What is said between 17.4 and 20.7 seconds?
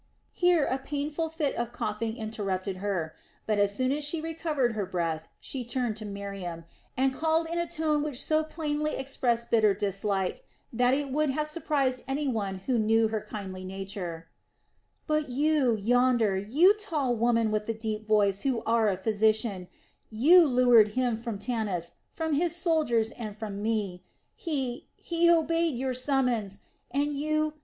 with the deep voice who are a physician, you